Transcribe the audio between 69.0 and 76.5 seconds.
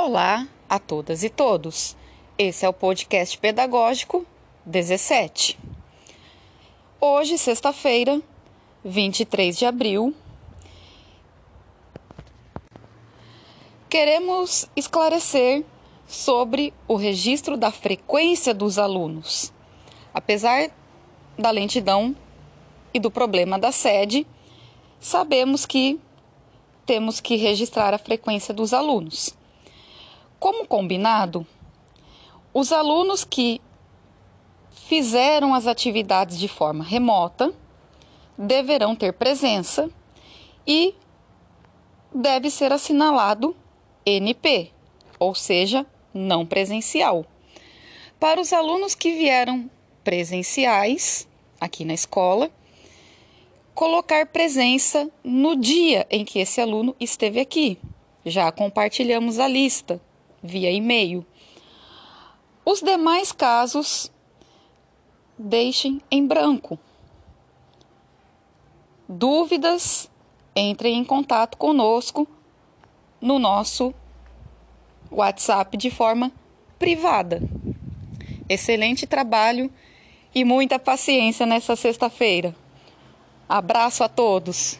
Dúvidas, entrem em contato conosco no nosso WhatsApp de forma